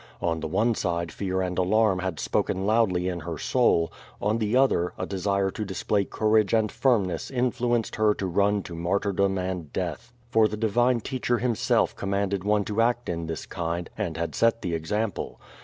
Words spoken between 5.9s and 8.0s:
courage and firmness influenced